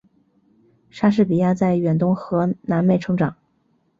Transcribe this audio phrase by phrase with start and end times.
[0.89, 3.35] 莎士比亚在远东和南美成长。